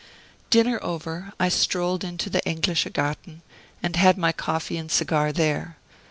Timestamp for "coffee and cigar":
4.31-5.31